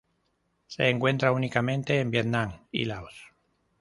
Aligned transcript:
Se 0.65 0.89
encuentra 0.89 1.31
únicamente 1.31 1.99
en 1.99 2.09
Vietnam 2.09 2.53
y 2.71 2.85
Laos. 2.85 3.13